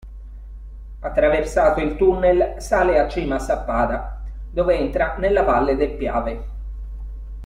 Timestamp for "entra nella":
4.75-5.43